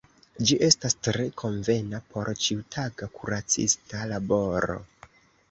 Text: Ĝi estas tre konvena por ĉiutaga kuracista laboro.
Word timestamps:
Ĝi 0.49 0.55
estas 0.67 0.95
tre 1.07 1.25
konvena 1.41 1.99
por 2.15 2.31
ĉiutaga 2.47 3.09
kuracista 3.19 4.03
laboro. 4.15 4.81